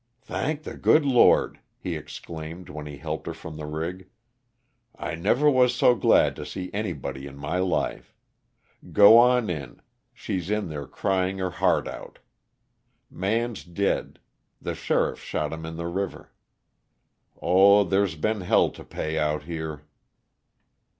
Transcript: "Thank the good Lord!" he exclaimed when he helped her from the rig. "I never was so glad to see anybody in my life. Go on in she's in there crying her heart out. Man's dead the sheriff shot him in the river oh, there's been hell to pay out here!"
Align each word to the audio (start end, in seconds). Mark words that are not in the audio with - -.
"Thank 0.23 0.63
the 0.63 0.75
good 0.77 1.05
Lord!" 1.05 1.59
he 1.77 1.95
exclaimed 1.95 2.69
when 2.69 2.87
he 2.87 2.97
helped 2.97 3.27
her 3.27 3.35
from 3.35 3.57
the 3.57 3.67
rig. 3.67 4.09
"I 4.97 5.13
never 5.13 5.47
was 5.47 5.75
so 5.75 5.93
glad 5.93 6.35
to 6.37 6.43
see 6.43 6.71
anybody 6.73 7.27
in 7.27 7.37
my 7.37 7.59
life. 7.59 8.15
Go 8.91 9.19
on 9.19 9.47
in 9.51 9.79
she's 10.11 10.49
in 10.49 10.69
there 10.69 10.87
crying 10.87 11.37
her 11.37 11.51
heart 11.51 11.87
out. 11.87 12.17
Man's 13.11 13.63
dead 13.63 14.17
the 14.59 14.73
sheriff 14.73 15.19
shot 15.21 15.53
him 15.53 15.67
in 15.67 15.75
the 15.77 15.85
river 15.85 16.31
oh, 17.39 17.83
there's 17.83 18.15
been 18.15 18.41
hell 18.41 18.71
to 18.71 18.83
pay 18.83 19.19
out 19.19 19.43
here!" 19.43 19.83